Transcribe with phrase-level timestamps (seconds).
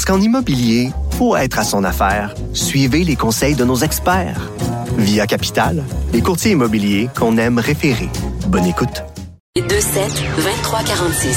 [0.00, 4.50] Parce qu'en immobilier, pour être à son affaire, suivez les conseils de nos experts.
[4.96, 5.84] Via Capital,
[6.14, 8.08] les courtiers immobiliers qu'on aime référer.
[8.46, 9.02] Bonne écoute.
[9.58, 11.36] 27 23 46.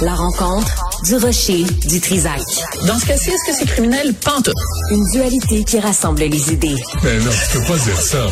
[0.00, 2.40] La rencontre du rocher du Trisac.
[2.86, 4.14] Dans ce cas-ci, est-ce que c'est criminel?
[4.14, 4.48] Pente.
[4.90, 6.82] Une dualité qui rassemble les idées.
[7.02, 8.26] Mais non, tu peux pas dire ça.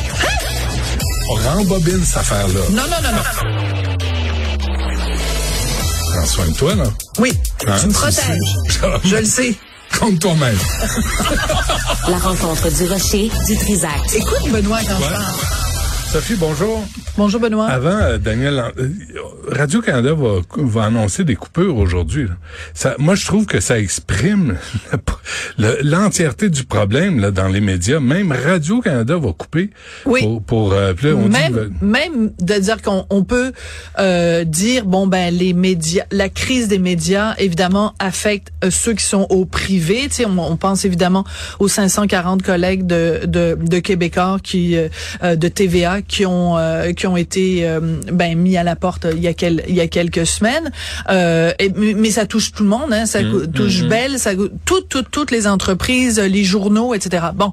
[1.28, 2.60] On rembobine cette affaire-là.
[2.70, 3.81] Non, non, non, non.
[6.22, 6.84] Prends soin de toi, là.
[7.18, 7.32] Oui,
[7.66, 9.00] Hein, tu me protèges.
[9.04, 9.56] Je le sais.
[9.98, 10.56] Compte toi-même.
[12.08, 13.90] La rencontre du rocher du Trisac.
[14.14, 15.61] Écoute, Benoît, quand je Ouais.
[16.12, 16.84] Sophie, bonjour.
[17.16, 17.68] Bonjour, Benoît.
[17.68, 18.88] Avant, euh, Daniel, euh,
[19.48, 22.26] Radio-Canada va, va annoncer des coupures aujourd'hui.
[22.74, 24.58] Ça, moi, je trouve que ça exprime
[25.58, 27.98] le- l'entièreté du problème là, dans les médias.
[27.98, 29.70] Même Radio-Canada va couper.
[30.04, 30.20] Oui.
[30.20, 33.52] Pour, pour, euh, là, on même, même de dire qu'on on peut
[33.98, 39.26] euh, dire bon ben les médias, la crise des médias évidemment affecte ceux qui sont
[39.30, 40.08] au privé.
[40.08, 41.24] Tu sais, on, on pense évidemment
[41.58, 44.76] aux 540 collègues de de, de Québécois qui
[45.22, 47.80] de TVA qui ont euh, qui ont été euh,
[48.12, 50.70] ben mis à la porte il y a quel, il y a quelques semaines.
[51.10, 52.92] Euh, et- mais ça touche tout le monde.
[52.92, 54.32] Hein, ça Mmh, touche Bell, ça
[54.64, 57.26] toutes toutes toutes les entreprises, les journaux, etc.
[57.34, 57.52] Bon,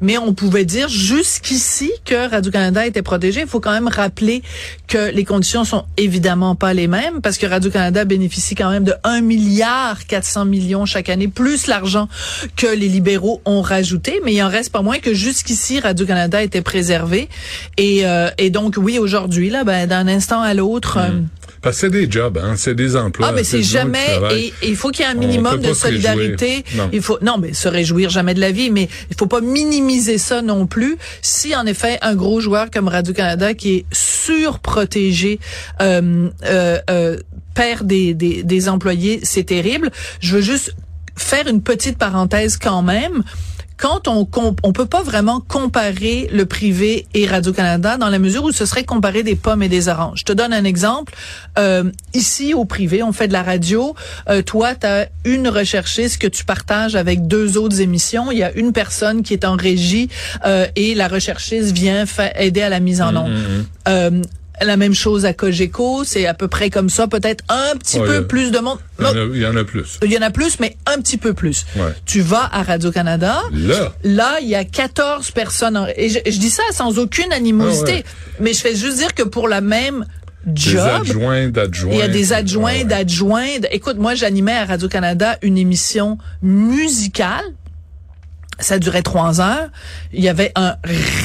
[0.00, 3.40] mais on pouvait dire jusqu'ici que Radio-Canada était protégé.
[3.42, 4.42] Il faut quand même rappeler
[4.88, 8.94] que les conditions sont évidemment pas les mêmes parce que Radio-Canada bénéficie quand même de
[9.04, 12.08] 1 milliard 400 millions chaque année, plus l'argent
[12.56, 14.20] que les libéraux ont rajouté.
[14.24, 17.28] Mais il en reste pas moins que jusqu'ici, Radio-Canada était préservé.
[17.76, 20.98] Et, euh, et donc, oui, aujourd'hui, là, ben, d'un instant à l'autre...
[20.98, 21.20] euh,
[21.60, 23.28] Parce que c'est des jobs, hein, c'est des emplois.
[23.28, 24.18] ah, mais c'est jamais.
[24.32, 26.64] Et il faut qu'il y ait un minimum de solidarité.
[26.74, 26.88] Non.
[26.92, 30.16] Il faut non, mais se réjouir jamais de la vie, mais il faut pas minimiser
[30.18, 30.96] ça non plus.
[31.22, 35.38] Si en effet un gros joueur comme Radio Canada qui est surprotégé
[35.80, 37.16] euh, euh, euh,
[37.54, 39.90] perd des, des des employés, c'est terrible.
[40.20, 40.74] Je veux juste
[41.16, 43.22] faire une petite parenthèse quand même
[43.76, 48.18] quand on comp- on peut pas vraiment comparer le privé et Radio Canada dans la
[48.18, 50.20] mesure où ce serait comparer des pommes et des oranges.
[50.20, 51.14] Je te donne un exemple.
[51.58, 51.84] Euh,
[52.14, 53.94] ici au privé, on fait de la radio.
[54.28, 58.32] Euh, toi, tu as une recherchiste que tu partages avec deux autres émissions.
[58.32, 60.08] Il y a une personne qui est en régie
[60.44, 62.04] euh, et la recherchiste vient
[62.38, 63.32] aider à la mise en onde.
[63.88, 64.22] Euh,
[64.62, 68.06] la même chose à Cogeco, c'est à peu près comme ça, peut-être un petit Ouais,
[68.06, 68.78] peu plus de monde.
[68.98, 69.98] Il y, en a, il y en a plus.
[70.02, 71.66] Il y en a plus, mais un petit peu plus.
[71.76, 71.92] Ouais.
[72.06, 73.40] Tu vas à Radio-Canada.
[73.52, 75.76] Là, Là, il y a 14 personnes.
[75.76, 77.92] en- et je, je dis ça sans aucune animosité.
[77.92, 78.04] Ah ouais.
[78.40, 80.06] Mais je fais juste dire que pour la même
[80.46, 81.92] des job, adjoints d'adjoints.
[81.92, 83.58] il y a des adjoints, d'adjoints.
[83.72, 87.44] Écoute, moi, j'animais à Radio-Canada une émission musicale.
[88.58, 89.68] Ça durait trois heures.
[90.14, 90.76] Il y avait un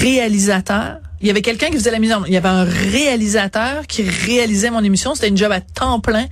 [0.02, 0.98] réalisateur.
[1.22, 4.04] Il y avait quelqu'un qui faisait la mise en Il y avait un réalisateur qui
[4.04, 5.14] réalisait mon émission.
[5.16, 6.26] C'était une job à temps plein.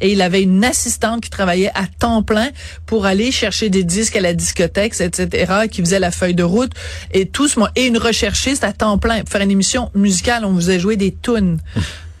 [0.00, 2.50] Et il avait une assistante qui travaillait à temps plein
[2.86, 6.72] pour aller chercher des disques à la discothèque, etc., qui faisait la feuille de route.
[7.12, 9.20] Et tout ce, et une recherchiste à temps plein.
[9.20, 11.58] Pour faire une émission musicale, on vous a joué des tunes.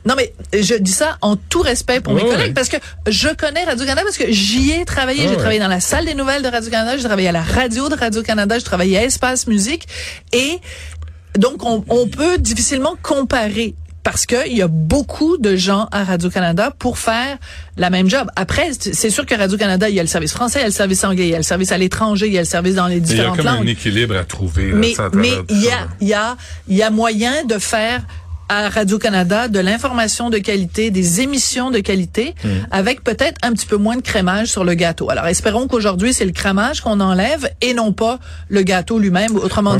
[0.06, 2.76] Non, mais je dis ça en tout respect pour mes collègues parce que
[3.08, 5.26] je connais Radio-Canada parce que j'y ai travaillé.
[5.28, 7.96] J'ai travaillé dans la salle des nouvelles de Radio-Canada, j'ai travaillé à la radio de
[7.96, 9.88] Radio-Canada, j'ai travaillé à Espace Musique
[10.32, 10.60] et
[11.38, 16.04] donc on, on peut difficilement comparer parce que il y a beaucoup de gens à
[16.04, 17.38] Radio-Canada pour faire
[17.76, 18.28] la même job.
[18.36, 20.72] Après, c'est sûr que Radio-Canada, il y a le service français, il y a le
[20.72, 22.86] service anglais, il y a le service à l'étranger, il y a le service dans
[22.86, 23.68] les Il y a différentes comme un langues.
[23.68, 24.70] équilibre à trouver.
[24.72, 25.88] Mais, ça, à mais travers tout il y ça, a, là.
[26.00, 26.36] il y a,
[26.68, 28.02] il y a moyen de faire
[28.48, 32.48] à Radio-Canada de l'information de qualité, des émissions de qualité, Hmm.
[32.70, 35.10] avec peut-être un petit peu moins de crémage sur le gâteau.
[35.10, 39.36] Alors, espérons qu'aujourd'hui, c'est le crémage qu'on enlève et non pas le gâteau lui-même.
[39.36, 39.78] Autrement Ouais,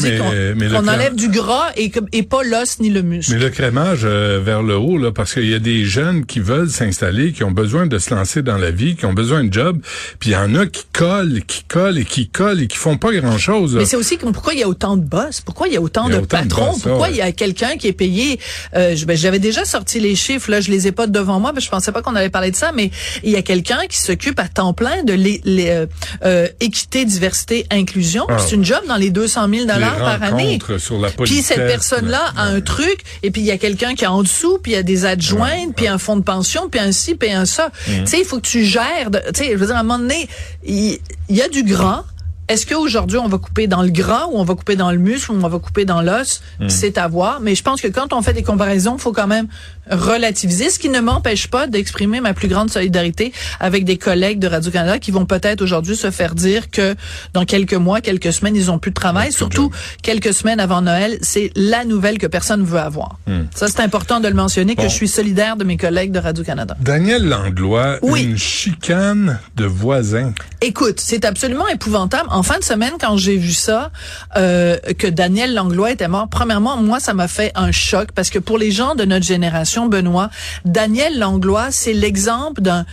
[0.54, 1.90] dit, qu'on enlève du gras et,
[2.22, 3.32] pas l'os ni le muscle.
[3.34, 6.40] Mais le crémage euh, vers le haut, là, parce qu'il y a des jeunes qui
[6.40, 9.52] veulent s'installer, qui ont besoin de se lancer dans la vie, qui ont besoin de
[9.52, 9.78] job,
[10.18, 12.96] puis il y en a qui collent, qui collent et qui collent et qui font
[12.96, 13.76] pas grand-chose.
[13.76, 16.06] Mais c'est aussi pourquoi il y a autant de boss, pourquoi il y a autant
[16.08, 17.12] Il y a de autant de patrons, boss, pourquoi ouais.
[17.12, 18.38] il y a quelqu'un qui est payé
[18.74, 21.60] euh, ben, j'avais déjà sorti les chiffres, là, je les ai pas devant moi, mais
[21.60, 22.90] je pensais pas qu'on avait parlé de ça, mais
[23.22, 25.86] il y a quelqu'un qui s'occupe à temps plein de les, euh,
[26.24, 28.24] euh, équité, diversité, inclusion.
[28.28, 28.38] Ah.
[28.38, 30.58] C'est une job dans les 200 000 dollars par année.
[30.78, 34.04] sur la Puis cette personne-là a un truc, et puis il y a quelqu'un qui
[34.04, 36.80] est en dessous, puis il y a des adjointes, puis un fonds de pension, puis
[36.80, 37.70] un ci, puis un ça.
[37.86, 37.92] Mm.
[38.00, 39.10] Tu sais, il faut que tu gères.
[39.34, 40.28] Tu sais, je veux dire, à un moment donné,
[40.64, 40.86] il
[41.28, 42.04] il y, a du grand.
[42.48, 45.32] Est-ce qu'aujourd'hui, on va couper dans le gras ou on va couper dans le muscle
[45.32, 46.42] ou on va couper dans l'os?
[46.60, 46.68] Mm.
[46.68, 47.40] C'est à voir.
[47.40, 49.48] Mais je pense que quand on fait des comparaisons, il faut quand même
[49.90, 54.48] relativiser, ce qui ne m'empêche pas d'exprimer ma plus grande solidarité avec des collègues de
[54.48, 56.94] Radio-Canada qui vont peut-être aujourd'hui se faire dire que
[57.34, 59.32] dans quelques mois, quelques semaines, ils ont plus de travail.
[59.32, 59.70] Surtout
[60.02, 63.18] quelques semaines avant Noël, c'est la nouvelle que personne ne veut avoir.
[63.54, 64.88] Ça, c'est important de le mentionner, que Hmm.
[64.88, 66.76] Je suis solidaire de mes collègues de Radio-Canada.
[66.80, 68.22] Daniel Langlois, Oui.
[68.22, 70.32] une chicane de voisins.
[70.60, 72.28] Écoute, c'est absolument épouvantable.
[72.36, 73.90] En fin de semaine, quand j'ai vu ça,
[74.36, 78.38] euh, que Daniel Langlois était mort, premièrement, moi, ça m'a fait un choc parce que
[78.38, 80.28] pour les gens de notre génération, Benoît,
[80.66, 82.84] Daniel Langlois, c'est l'exemple d'un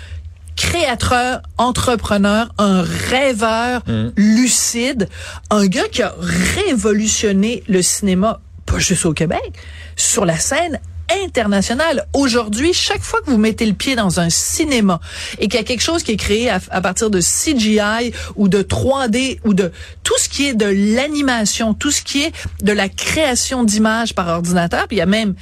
[0.56, 3.82] créateur, entrepreneur, un rêveur
[4.16, 5.10] lucide,
[5.50, 6.16] un gars qui a
[6.56, 9.52] révolutionné le cinéma, pas juste au Québec,
[9.98, 10.80] sur la scène
[11.24, 12.06] internationale.
[12.14, 15.00] Aujourd'hui, chaque fois que vous mettez le pied dans un cinéma
[15.40, 18.62] et qu'il y a quelque chose qui est créé à, partir de CGI ou de
[18.62, 19.72] 3D ou de
[20.04, 22.32] tout ce qui est de l'animation, tout ce qui est
[22.62, 25.36] de la création d'images par ordinateur, puis il y a même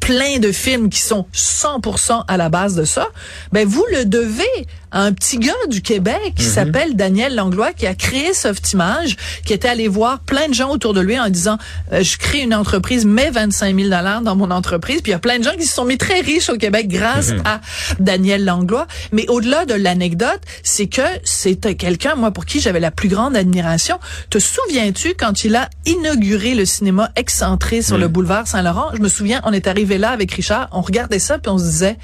[0.00, 3.08] plein de films qui sont 100% à la base de ça,
[3.52, 7.94] ben vous le devez un petit gars du Québec qui s'appelle Daniel Langlois qui a
[7.94, 11.58] créé Softimage, qui était allé voir plein de gens autour de lui en disant
[11.92, 15.00] euh, je crée une entreprise, mets 25 000 dollars dans mon entreprise.
[15.02, 16.88] Puis il y a plein de gens qui se sont mis très riches au Québec
[16.88, 17.60] grâce à
[17.98, 18.86] Daniel Langlois.
[19.12, 23.36] Mais au-delà de l'anecdote, c'est que c'était quelqu'un, moi, pour qui j'avais la plus grande
[23.36, 23.98] admiration.
[24.28, 28.90] Te souviens-tu quand il a inauguré le cinéma excentré sur le boulevard Saint-Laurent?
[28.94, 31.64] Je me souviens, on est arrivé là avec Richard, on regardait ça puis on se
[31.64, 31.96] disait,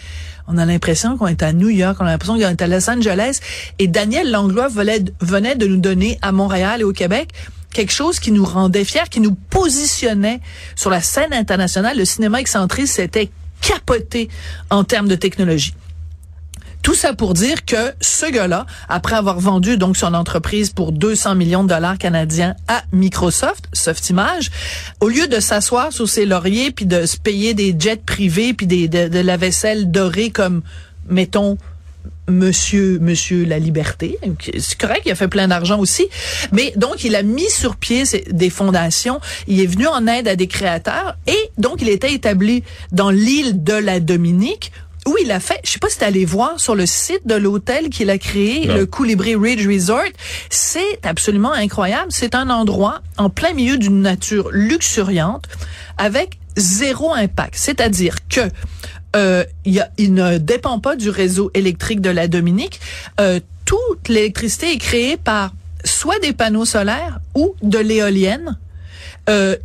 [0.49, 2.89] on a l'impression qu'on est à New York, on a l'impression qu'on est à Los
[2.89, 3.41] Angeles.
[3.79, 7.31] Et Daniel Langlois venait, de nous donner à Montréal et au Québec
[7.73, 10.41] quelque chose qui nous rendait fiers, qui nous positionnait
[10.77, 11.99] sur la scène internationale.
[11.99, 14.29] Le cinéma excentré s'était capoté
[14.71, 15.75] en termes de technologie.
[16.87, 21.35] Tout ça pour dire que ce gars-là, après avoir vendu donc son entreprise pour 200
[21.35, 24.53] millions de dollars canadiens à Microsoft, Softimage,
[25.01, 28.69] au lieu de s'asseoir sur ses lauriers puis de se payer des jets privés puis
[28.69, 30.63] des, de, la vaisselle dorée comme,
[31.09, 31.59] mettons,
[32.29, 34.19] Monsieur, Monsieur la Liberté.
[34.57, 36.07] C'est correct, il a fait plein d'argent aussi.
[36.53, 39.21] Mais donc, il a mis sur pied des fondations.
[39.49, 41.17] Il est venu en aide à des créateurs.
[41.27, 42.63] Et donc, il était établi
[42.93, 44.73] dans l'île de la Dominique
[45.07, 47.35] où il a fait, je sais pas si t'es allé voir sur le site de
[47.35, 48.75] l'hôtel qu'il a créé, Non.
[48.75, 50.11] le Colibri Ridge Resort.
[50.51, 52.09] C'est absolument incroyable.
[52.11, 55.45] C'est un endroit en plein milieu d'une nature luxuriante
[55.99, 57.55] avec zéro impact.
[57.57, 58.41] C'est-à-dire que
[59.15, 62.81] euh, il, y a- il ne dépend pas du réseau électrique de la Dominique.
[63.21, 65.53] Euh, toute l'électricité est créée par
[65.85, 68.59] soit des panneaux solaires ou de l'éolienne.
[69.29, 69.57] Euh,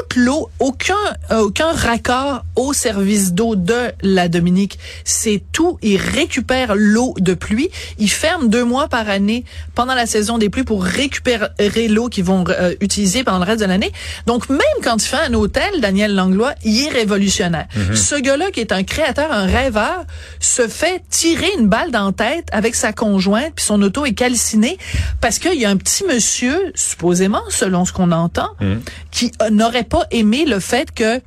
[0.00, 0.94] toute l'eau, aucun
[1.30, 4.78] euh, aucun raccord au service d'eau de la Dominique.
[5.04, 5.78] C'est tout.
[5.82, 7.70] Ils récupèrent l'eau de pluie.
[7.98, 9.44] Ils ferment deux mois par année
[9.74, 13.60] pendant la saison des pluies pour récupérer l'eau qu'ils vont euh, utiliser pendant le reste
[13.60, 13.92] de l'année.
[14.26, 17.66] Donc même quand il fait un hôtel, Daniel Langlois, il est révolutionnaire.
[17.94, 20.04] Ce gars-là qui est un créateur, un rêveur,
[20.38, 24.14] se fait tirer une balle dans la tête avec sa conjointe puis son auto est
[24.14, 24.78] calcinée
[25.20, 28.50] parce qu'il y a un petit monsieur, supposément, selon ce qu'on entend,
[29.10, 31.20] qui euh, n'aurait pas aimé le fait que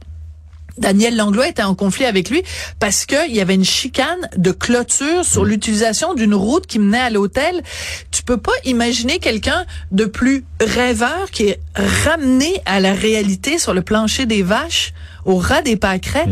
[0.80, 2.42] Daniel Langlois était en conflit avec lui
[2.80, 7.10] parce qu'il y avait une chicane de clôture sur l'utilisation d'une route qui menait à
[7.12, 7.62] l'hôtel.
[8.10, 13.76] Tu peux pas imaginer quelqu'un de plus rêveur qui est ramené à la réalité sur
[13.76, 14.94] le plancher des vaches
[15.26, 16.30] au ras des pâquerettes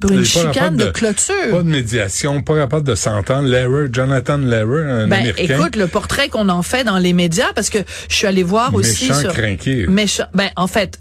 [0.00, 1.34] pour une chicane de, de- clôture.
[1.50, 3.46] Pas de médiation, pas capable de s'entendre.
[3.46, 5.58] Lehrer, Jonathan Lehrer, un Ben, Américain.
[5.58, 8.74] écoute, le portrait qu'on en fait dans les médias, parce que je suis allée voir
[8.74, 9.32] aussi Méchant sur...
[9.34, 9.86] crinqué.
[9.86, 10.24] Méchant.
[10.34, 10.98] Ben, en fait,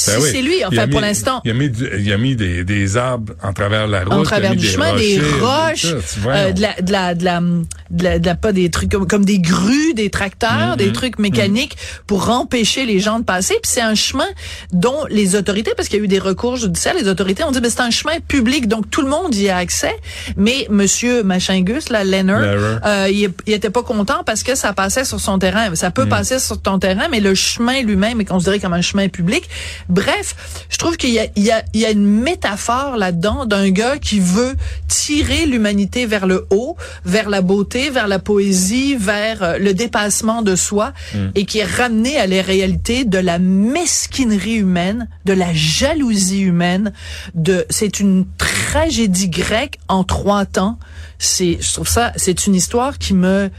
[0.00, 0.28] si Ben oui.
[0.32, 3.32] c'est lui, enfin, pour l'instant, Il a mis, du- il a mis des, des arbres
[3.42, 4.12] en travers la route.
[4.12, 7.40] en travers du chemin, des roches, tout euh, de, la, de, la, de, la,
[7.90, 10.76] de, la, de la- pas des trucs comme, comme des grues, des tracteurs, Mm-hmm.
[10.76, 11.76] des trucs mécaniques
[12.06, 13.54] pour empêcher les gens de passer.
[13.62, 14.26] Puis c'est un chemin
[14.72, 17.60] dont les autorités, parce qu'il y a eu des recours judiciaires, les autorités ont dit,
[17.60, 19.94] ben, c'est un chemin public, donc tout le monde y a accès.
[20.36, 25.04] Mais Monsieur Machingus, là, Leonard, euh, il, il était pas content parce que ça passait
[25.04, 25.74] sur son terrain.
[25.74, 25.92] Ça Mm.
[25.92, 29.48] peut passer sur ton terrain, mais le chemin lui-même est considéré comme un chemin public.
[29.90, 33.46] Bref, je trouve qu'il y a, il y a, il y a une métaphore là-dedans
[33.46, 34.54] d'un gars qui veut
[34.88, 40.42] tirer l'humanité vers le haut, vers la beauté, vers la poésie, vers euh, le dépassement
[40.42, 41.30] de soi Mm.
[41.34, 46.92] et qui est ramené à les réalités de la mesquinerie humaine, de la jalousie humaine,
[47.34, 50.78] de c'est une tragédie grecque en trois temps.
[51.18, 53.50] C'est je trouve ça c'est une histoire qui me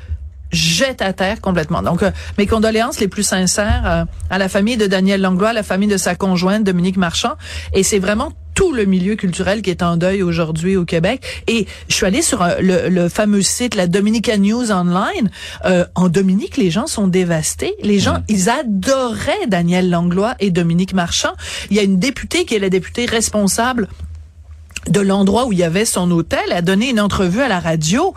[0.51, 1.81] jette à terre complètement.
[1.81, 5.53] Donc, euh, mes condoléances les plus sincères euh, à la famille de Daniel Langlois, à
[5.53, 7.33] la famille de sa conjointe Dominique Marchand.
[7.73, 11.43] Et c'est vraiment tout le milieu culturel qui est en deuil aujourd'hui au Québec.
[11.47, 15.29] Et je suis allée sur euh, le, le fameux site, la Dominica News Online.
[15.65, 17.75] Euh, en Dominique, les gens sont dévastés.
[17.81, 21.33] Les gens, ils adoraient Daniel Langlois et Dominique Marchand.
[21.69, 23.87] Il y a une députée qui est la députée responsable
[24.89, 27.59] de l'endroit où il y avait son hôtel, elle a donné une entrevue à la
[27.59, 28.13] radio.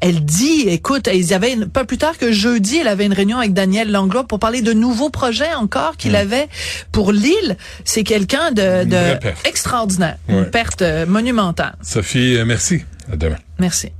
[0.00, 3.38] Elle dit, écoute, ils avaient une- pas plus tard que jeudi, elle avait une réunion
[3.38, 6.48] avec Daniel Langlois pour parler de nouveaux projets encore qu'il avait
[6.92, 7.56] pour l'île.
[7.84, 10.36] C'est quelqu'un de, de extraordinaire, Ouais.
[10.38, 11.76] une perte euh, monumentale.
[11.82, 12.82] Sophie, euh, merci.
[13.12, 13.36] À demain.
[13.58, 13.90] Merci.